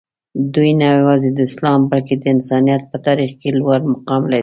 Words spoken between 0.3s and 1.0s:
دوي نه